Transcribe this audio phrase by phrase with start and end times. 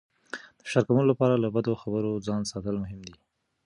[0.57, 3.15] د فشار کمولو لپاره له بدو خبرونو ځان ساتل مهم دي.